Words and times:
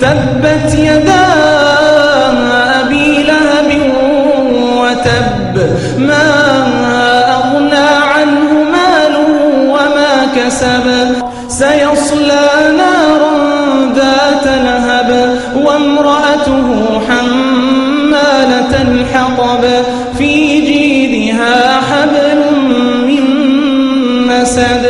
تبت 0.00 0.74
يدا 0.74 1.26
أبي 2.80 3.22
لهب 3.22 3.92
وتب 4.76 5.76
ما 5.98 6.26
أغنى 7.36 7.88
عنه 8.14 8.52
مال 8.72 9.16
وما 9.68 10.26
كسب. 10.36 10.86
سيصلى 11.48 12.48
نارا 12.76 13.34
ذات 13.94 14.46
لهب 14.46 15.38
وامرأته 15.64 17.00
حمالة 17.08 18.82
الحطب. 18.82 19.64
في 20.18 20.60
جيدها 20.60 21.80
حبل 21.80 22.38
من 23.06 23.24
مسد. 24.26 24.86